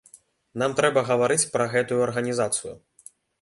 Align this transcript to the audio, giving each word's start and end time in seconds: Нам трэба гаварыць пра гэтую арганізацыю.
Нам 0.61 0.71
трэба 0.79 1.03
гаварыць 1.09 1.49
пра 1.57 1.67
гэтую 1.75 2.01
арганізацыю. 2.07 2.73